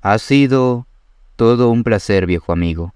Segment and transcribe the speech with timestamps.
[0.00, 0.86] Ha sido
[1.34, 2.94] todo un placer, viejo amigo.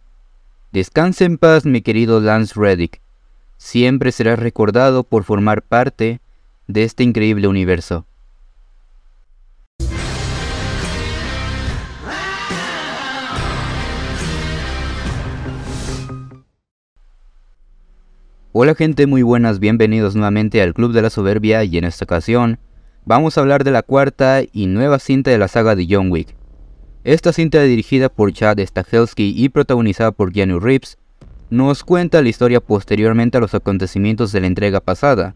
[0.70, 3.00] Descanse en paz, mi querido Lance Reddick.
[3.56, 6.20] Siempre serás recordado por formar parte
[6.68, 8.06] de este increíble universo.
[18.52, 22.60] Hola gente, muy buenas, bienvenidos nuevamente al Club de la Soberbia y en esta ocasión
[23.04, 26.36] vamos a hablar de la cuarta y nueva cinta de la saga de John Wick.
[27.04, 30.98] Esta cinta dirigida por Chad Stahelski y protagonizada por Keanu Reeves
[31.50, 35.34] nos cuenta la historia posteriormente a los acontecimientos de la entrega pasada.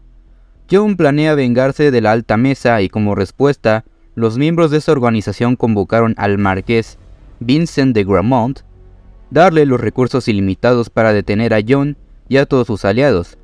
[0.71, 3.83] John planea vengarse de la alta mesa y como respuesta,
[4.15, 6.97] los miembros de esa organización convocaron al marqués
[7.41, 8.61] Vincent de Gramont,
[9.29, 11.97] darle los recursos ilimitados para detener a John
[12.29, 13.37] y a todos sus aliados.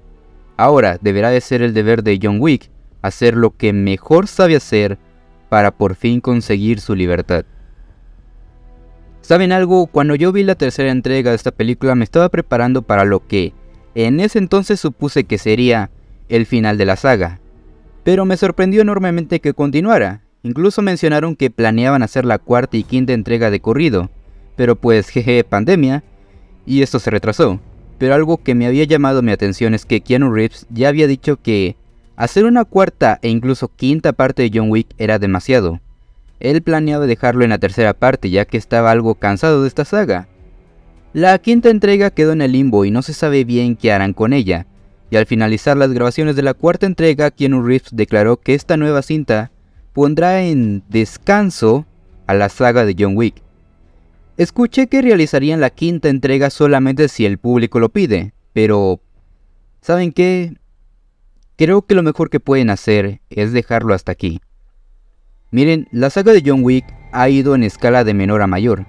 [0.55, 2.71] Ahora deberá de ser el deber de John Wick
[3.02, 4.97] hacer lo que mejor sabe hacer
[5.49, 7.44] para por fin conseguir su libertad.
[9.23, 9.87] ¿Saben algo?
[9.87, 13.53] Cuando yo vi la tercera entrega de esta película me estaba preparando para lo que
[13.95, 15.89] en ese entonces supuse que sería
[16.30, 17.39] el final de la saga.
[18.03, 20.21] Pero me sorprendió enormemente que continuara.
[20.43, 24.11] Incluso mencionaron que planeaban hacer la cuarta y quinta entrega de corrido.
[24.55, 26.03] Pero pues jeje pandemia
[26.65, 27.59] y esto se retrasó
[28.03, 31.37] pero algo que me había llamado mi atención es que Keanu Reeves ya había dicho
[31.41, 31.77] que
[32.17, 35.80] hacer una cuarta e incluso quinta parte de John Wick era demasiado.
[36.44, 40.27] Él planeaba dejarlo en la tercera parte ya que estaba algo cansado de esta saga.
[41.13, 44.33] La quinta entrega quedó en el limbo y no se sabe bien qué harán con
[44.33, 44.67] ella,
[45.09, 49.02] y al finalizar las grabaciones de la cuarta entrega, Keanu Reeves declaró que esta nueva
[49.02, 49.52] cinta
[49.94, 51.88] pondrá en descanso
[52.27, 53.44] a la saga de John Wick,
[54.36, 58.99] Escuché que realizarían la quinta entrega solamente si el público lo pide, pero...
[59.81, 60.58] ¿Saben qué?
[61.55, 64.41] Creo que lo mejor que pueden hacer es dejarlo hasta aquí.
[65.53, 68.87] Miren, la saga de John Wick ha ido en escala de menor a mayor,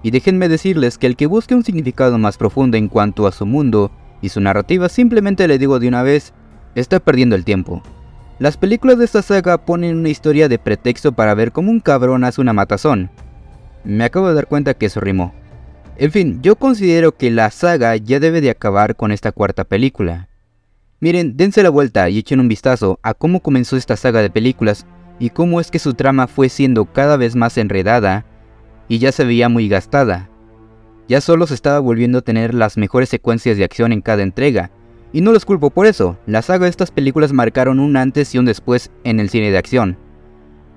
[0.00, 3.46] y déjenme decirles que el que busque un significado más profundo en cuanto a su
[3.46, 3.90] mundo
[4.22, 6.32] y su narrativa simplemente le digo de una vez,
[6.76, 7.82] está perdiendo el tiempo.
[8.38, 12.22] Las películas de esta saga ponen una historia de pretexto para ver cómo un cabrón
[12.22, 13.10] hace una matazón,
[13.82, 15.34] me acabo de dar cuenta que eso rimó.
[15.96, 20.28] En fin, yo considero que la saga ya debe de acabar con esta cuarta película.
[21.00, 24.86] Miren, dense la vuelta y echen un vistazo a cómo comenzó esta saga de películas
[25.18, 28.24] y cómo es que su trama fue siendo cada vez más enredada
[28.88, 30.28] y ya se veía muy gastada.
[31.08, 34.70] Ya solo se estaba volviendo a tener las mejores secuencias de acción en cada entrega,
[35.12, 38.38] y no los culpo por eso, la saga de estas películas marcaron un antes y
[38.38, 39.96] un después en el cine de acción.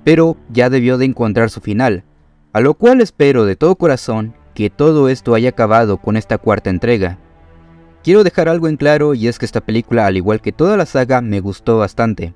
[0.03, 2.03] Pero ya debió de encontrar su final,
[2.53, 6.69] a lo cual espero de todo corazón que todo esto haya acabado con esta cuarta
[6.69, 7.17] entrega.
[8.03, 10.85] Quiero dejar algo en claro y es que esta película, al igual que toda la
[10.85, 12.35] saga, me gustó bastante.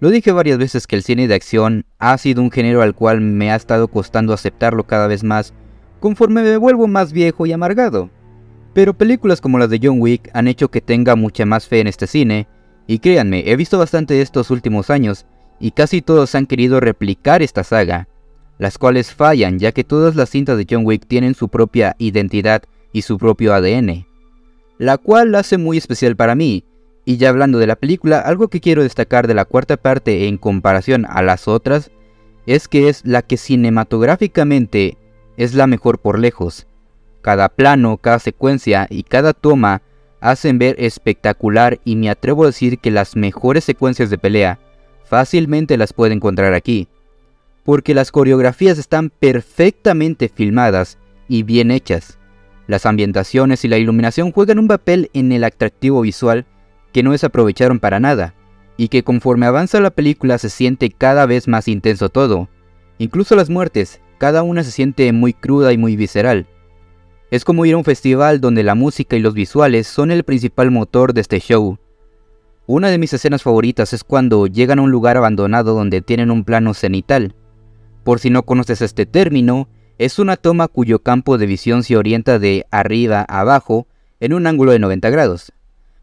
[0.00, 3.20] Lo dije varias veces que el cine de acción ha sido un género al cual
[3.20, 5.54] me ha estado costando aceptarlo cada vez más
[6.00, 8.10] conforme me vuelvo más viejo y amargado.
[8.74, 11.88] Pero películas como las de John Wick han hecho que tenga mucha más fe en
[11.88, 12.46] este cine,
[12.86, 15.26] y créanme, he visto bastante estos últimos años,
[15.58, 18.08] y casi todos han querido replicar esta saga,
[18.58, 22.62] las cuales fallan ya que todas las cintas de John Wick tienen su propia identidad
[22.92, 24.06] y su propio ADN,
[24.78, 26.64] la cual la hace muy especial para mí.
[27.08, 30.36] Y ya hablando de la película, algo que quiero destacar de la cuarta parte en
[30.36, 31.90] comparación a las otras
[32.44, 34.98] es que es la que cinematográficamente
[35.38, 36.66] es la mejor por lejos.
[37.22, 39.80] Cada plano, cada secuencia y cada toma
[40.20, 44.58] hacen ver espectacular y me atrevo a decir que las mejores secuencias de pelea
[45.04, 46.88] fácilmente las puede encontrar aquí
[47.64, 52.18] porque las coreografías están perfectamente filmadas y bien hechas.
[52.66, 56.44] Las ambientaciones y la iluminación juegan un papel en el atractivo visual
[56.92, 58.34] que no desaprovecharon para nada,
[58.76, 62.48] y que conforme avanza la película se siente cada vez más intenso todo.
[62.98, 66.46] Incluso las muertes, cada una se siente muy cruda y muy visceral.
[67.30, 70.70] Es como ir a un festival donde la música y los visuales son el principal
[70.70, 71.78] motor de este show.
[72.66, 76.44] Una de mis escenas favoritas es cuando llegan a un lugar abandonado donde tienen un
[76.44, 77.34] plano cenital,
[78.08, 82.38] por si no conoces este término, es una toma cuyo campo de visión se orienta
[82.38, 83.86] de arriba a abajo
[84.18, 85.52] en un ángulo de 90 grados.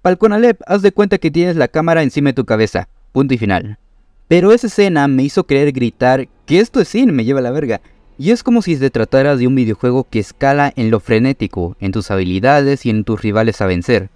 [0.05, 2.89] Palconalep, haz de cuenta que tienes la cámara encima de tu cabeza.
[3.11, 3.79] Punto y final.
[4.27, 7.49] Pero esa escena me hizo querer gritar que esto es cine, me lleva a la
[7.49, 7.81] verga.
[8.19, 11.91] Y es como si se tratara de un videojuego que escala en lo frenético, en
[11.91, 14.11] tus habilidades y en tus rivales a vencer.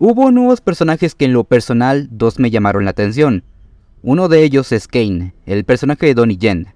[0.00, 3.44] Hubo nuevos personajes que en lo personal dos me llamaron la atención.
[4.02, 6.74] Uno de ellos es Kane, el personaje de Donnie Yen,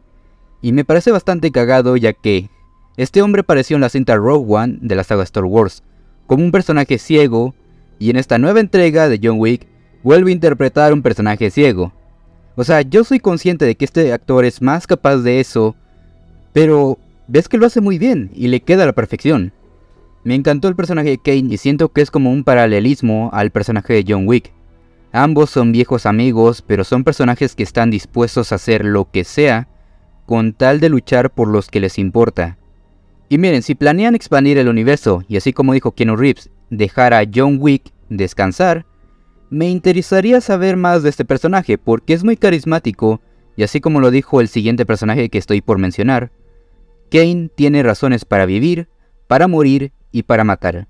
[0.63, 2.49] y me parece bastante cagado ya que
[2.97, 5.83] este hombre apareció en la cinta Rogue One de la saga Star Wars
[6.29, 7.57] como un personaje ciego
[8.01, 9.69] y en esta nueva entrega de John Wick
[10.03, 11.93] vuelve a interpretar un personaje ciego.
[12.57, 15.77] O sea, yo soy consciente de que este actor es más capaz de eso,
[16.53, 16.99] pero
[17.29, 19.53] ves que lo hace muy bien y le queda a la perfección.
[20.25, 23.93] Me encantó el personaje de Kane y siento que es como un paralelismo al personaje
[23.93, 24.53] de John Wick.
[25.13, 29.69] Ambos son viejos amigos, pero son personajes que están dispuestos a hacer lo que sea
[30.25, 32.57] con tal de luchar por los que les importa.
[33.29, 37.25] Y miren, si planean expandir el universo, y así como dijo Keanu Reeves, dejar a
[37.33, 38.87] John Wick descansar,
[39.51, 43.21] me interesaría saber más de este personaje porque es muy carismático
[43.57, 46.31] y así como lo dijo el siguiente personaje que estoy por mencionar,
[47.11, 48.89] Kane tiene razones para vivir,
[49.27, 50.87] para morir y para matar.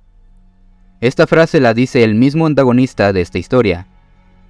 [1.00, 3.88] Esta frase la dice el mismo antagonista de esta historia,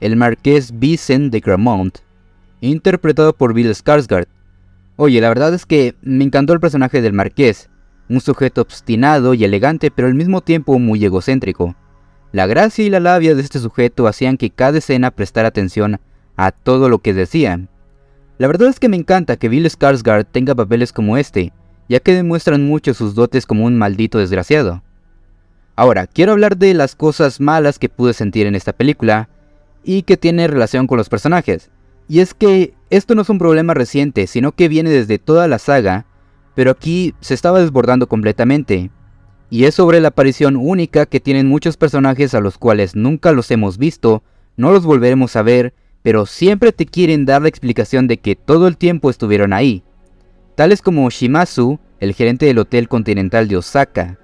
[0.00, 1.98] el marqués Vincent de Gramont,
[2.60, 4.26] interpretado por Bill Skarsgård.
[4.96, 7.70] Oye, la verdad es que me encantó el personaje del marqués,
[8.10, 11.76] un sujeto obstinado y elegante pero al mismo tiempo muy egocéntrico.
[12.32, 16.00] La gracia y la labia de este sujeto hacían que cada escena prestara atención
[16.36, 17.60] a todo lo que decía.
[18.38, 21.52] La verdad es que me encanta que Bill Skarsgård tenga papeles como este,
[21.88, 24.82] ya que demuestran mucho sus dotes como un maldito desgraciado.
[25.76, 29.28] Ahora, quiero hablar de las cosas malas que pude sentir en esta película
[29.82, 31.70] y que tiene relación con los personajes.
[32.08, 35.58] Y es que esto no es un problema reciente, sino que viene desde toda la
[35.58, 36.06] saga,
[36.60, 38.90] pero aquí se estaba desbordando completamente.
[39.48, 43.50] Y es sobre la aparición única que tienen muchos personajes a los cuales nunca los
[43.50, 44.22] hemos visto,
[44.58, 45.72] no los volveremos a ver,
[46.02, 49.84] pero siempre te quieren dar la explicación de que todo el tiempo estuvieron ahí,
[50.54, 54.18] tales como Shimazu, el gerente del Hotel Continental de Osaka,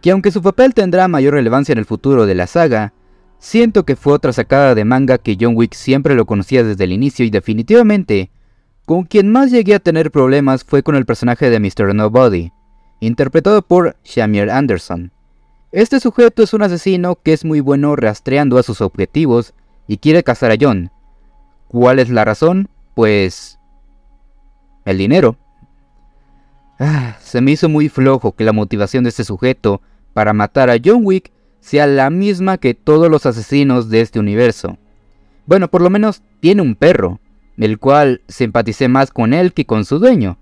[0.00, 2.94] que aunque su papel tendrá mayor relevancia en el futuro de la saga,
[3.40, 6.92] siento que fue otra sacada de manga que John Wick siempre lo conocía desde el
[6.92, 8.30] inicio y definitivamente,
[8.86, 11.92] con quien más llegué a tener problemas fue con el personaje de Mr.
[11.92, 12.52] Nobody,
[13.00, 15.10] interpretado por Shamir Anderson.
[15.72, 19.54] Este sujeto es un asesino que es muy bueno rastreando a sus objetivos
[19.88, 20.92] y quiere cazar a John.
[21.66, 22.68] ¿Cuál es la razón?
[22.94, 23.58] Pues...
[24.84, 25.36] el dinero.
[26.78, 29.82] Ah, se me hizo muy flojo que la motivación de este sujeto
[30.14, 34.78] para matar a John Wick sea la misma que todos los asesinos de este universo.
[35.46, 37.18] Bueno, por lo menos tiene un perro,
[37.64, 40.38] el cual simpaticé más con él que con su dueño.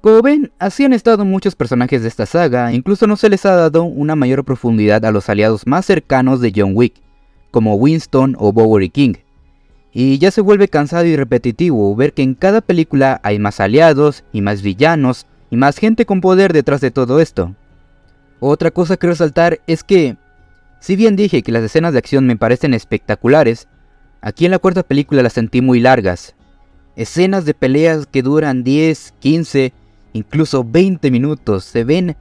[0.00, 3.56] Como ven, así han estado muchos personajes de esta saga, incluso no se les ha
[3.56, 6.94] dado una mayor profundidad a los aliados más cercanos de John Wick,
[7.50, 9.14] como Winston o Bowery King.
[9.92, 14.22] Y ya se vuelve cansado y repetitivo ver que en cada película hay más aliados
[14.32, 17.54] y más villanos y más gente con poder detrás de todo esto.
[18.38, 20.16] Otra cosa que resaltar es que,
[20.78, 23.66] si bien dije que las escenas de acción me parecen espectaculares,
[24.20, 26.34] aquí en la cuarta película las sentí muy largas.
[26.96, 29.72] Escenas de peleas que duran 10, 15
[30.12, 31.64] incluso 20 minutos.
[31.64, 32.16] Se ven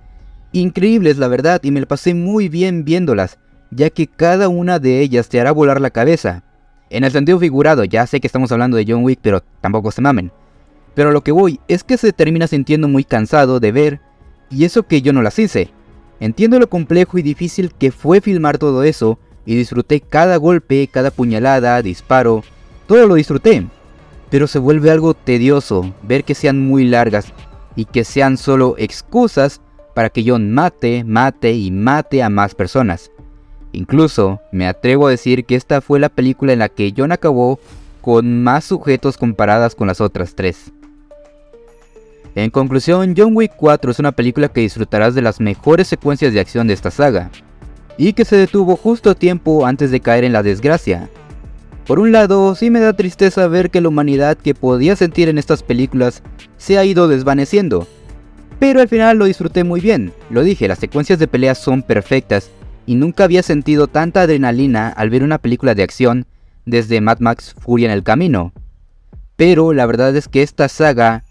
[0.51, 3.37] increíbles, la verdad, y me la pasé muy bien viéndolas,
[3.71, 6.43] ya que cada una de ellas te hará volar la cabeza.
[6.89, 10.01] En el sentido figurado, ya sé que estamos hablando de John Wick, pero tampoco se
[10.01, 10.31] mamen.
[10.93, 14.01] Pero lo que voy es que se termina sintiendo muy cansado de ver,
[14.49, 15.69] y eso que yo no las hice.
[16.19, 21.09] Entiendo lo complejo y difícil que fue filmar todo eso, y disfruté cada golpe, cada
[21.09, 22.43] puñalada, disparo,
[22.85, 23.65] todo lo disfruté.
[24.29, 27.33] Pero se vuelve algo tedioso ver que sean muy largas
[27.77, 29.61] y que sean solo excusas
[29.95, 33.09] para que John mate, mate y mate a más personas.
[33.71, 37.57] Incluso me atrevo a decir que esta fue la película en la que John acabó
[38.01, 40.73] con más sujetos comparadas con las otras tres.
[42.35, 46.41] En conclusión, John Wick 4 es una película que disfrutarás de las mejores secuencias de
[46.41, 47.31] acción de esta saga,
[47.97, 51.09] y que se detuvo justo a tiempo antes de caer en la desgracia,
[51.87, 55.37] por un lado, sí me da tristeza ver que la humanidad que podía sentir en
[55.37, 56.21] estas películas
[56.57, 57.87] se ha ido desvaneciendo.
[58.59, 60.11] Pero al final lo disfruté muy bien.
[60.29, 62.51] Lo dije, las secuencias de peleas son perfectas
[62.85, 66.25] y nunca había sentido tanta adrenalina al ver una película de acción
[66.65, 68.51] desde Mad Max Furia en el Camino.
[69.37, 71.23] Pero la verdad es que esta saga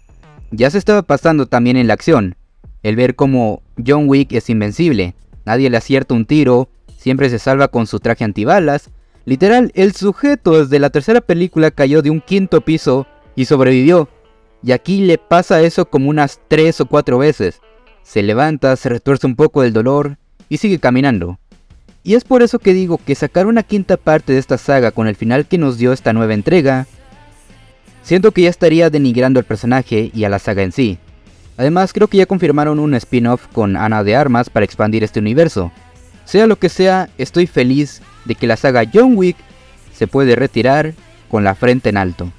[0.49, 2.35] ya se estaba pasando también en la acción.
[2.81, 5.13] El ver como John Wick es invencible,
[5.47, 8.91] nadie le acierta un tiro, siempre se salva con su traje antibalas
[9.27, 14.07] Literal, el sujeto desde la tercera película cayó de un quinto piso y sobrevivió.
[14.63, 17.59] Y aquí le pasa eso como unas tres o cuatro veces.
[18.03, 20.15] Se levanta, se retuerce un poco del dolor
[20.47, 21.39] y sigue caminando.
[22.03, 25.09] Y es por eso que digo que sacar una quinta parte de esta saga con
[25.09, 26.87] el final que nos dio esta nueva entrega,
[28.03, 30.99] siento que ya estaría denigrando al personaje y a la saga en sí.
[31.57, 35.71] Además creo que ya confirmaron un spin-off con Ana de Armas para expandir este universo.
[36.25, 39.37] Sea lo que sea, estoy feliz de que la saga John Wick
[39.93, 40.93] se puede retirar
[41.29, 42.31] con la frente en alto.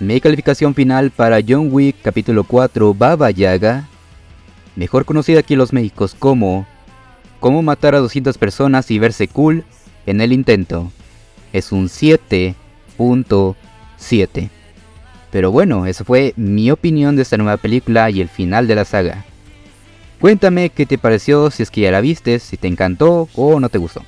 [0.00, 3.88] Mi calificación final para John Wick capítulo 4 Baba Yaga,
[4.74, 6.66] mejor conocida aquí en los Méxicos como
[7.42, 9.64] Cómo matar a 200 personas y verse cool
[10.06, 10.92] en el intento,
[11.52, 14.48] es un 7.7.
[15.32, 18.84] Pero bueno, esa fue mi opinión de esta nueva película y el final de la
[18.84, 19.24] saga.
[20.20, 23.70] Cuéntame qué te pareció, si es que ya la viste, si te encantó o no
[23.70, 24.02] te gustó.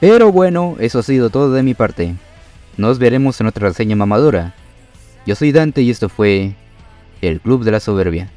[0.00, 2.16] Pero bueno, eso ha sido todo de mi parte.
[2.76, 4.54] Nos veremos en otra reseña mamadora.
[5.24, 6.52] Yo soy Dante y esto fue
[7.22, 8.28] El Club de la Soberbia.